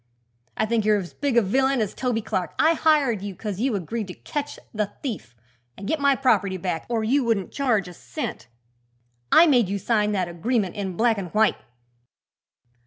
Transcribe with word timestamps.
"I 0.57 0.65
think 0.65 0.83
you're 0.83 0.97
as 0.97 1.13
big 1.13 1.37
a 1.37 1.43
villain 1.43 1.79
as 1.79 1.93
Toby 1.93 2.23
Clark. 2.23 2.55
I 2.57 2.73
hired 2.73 3.21
you 3.21 3.35
'cause 3.35 3.59
you 3.59 3.75
agreed 3.75 4.07
to 4.07 4.15
catch 4.15 4.57
the 4.73 4.91
thief 5.03 5.35
and 5.77 5.87
get 5.87 5.99
my 5.99 6.15
property 6.15 6.57
back 6.57 6.87
or 6.89 7.03
you 7.03 7.23
wouldn't 7.23 7.51
charge 7.51 7.87
a 7.87 7.93
cent. 7.93 8.47
I 9.31 9.45
made 9.45 9.69
you 9.69 9.77
sign 9.77 10.11
that 10.13 10.27
agreement 10.27 10.73
in 10.75 10.97
black 10.97 11.19
an' 11.19 11.27
white." 11.27 11.57